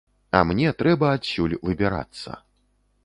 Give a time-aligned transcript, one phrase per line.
[0.37, 2.39] А мне трэба адсюль выбірацца.